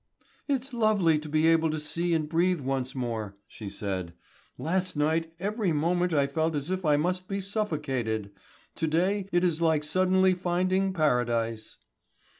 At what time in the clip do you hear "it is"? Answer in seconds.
9.31-9.61